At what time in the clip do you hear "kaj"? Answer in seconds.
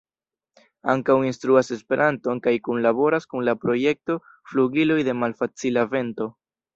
2.47-2.53